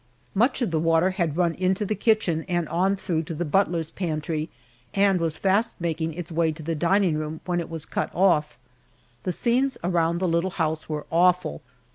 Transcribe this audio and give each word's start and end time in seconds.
Much 0.33 0.63
of 0.63 0.71
the 0.71 0.79
water 0.79 1.11
had 1.11 1.37
run 1.37 1.53
into 1.53 1.85
the 1.85 1.93
kitchen 1.93 2.43
and 2.49 2.67
on 2.69 2.95
through 2.95 3.21
to 3.21 3.35
the 3.35 3.45
butler's 3.45 3.91
pantry, 3.91 4.49
and 4.95 5.19
was 5.21 5.37
fast 5.37 5.79
making 5.79 6.11
its 6.15 6.31
way 6.31 6.51
to 6.51 6.63
the 6.63 6.73
dining 6.73 7.13
room 7.19 7.39
when 7.45 7.59
it 7.59 7.69
was 7.69 7.85
cut 7.85 8.09
off. 8.15 8.57
The 9.25 9.31
scenes 9.31 9.77
around 9.83 10.17
the 10.17 10.27
little 10.27 10.49
house 10.57 10.89
were 10.89 11.05
awful. 11.11 11.61